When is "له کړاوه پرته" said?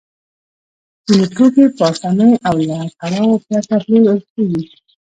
2.67-3.75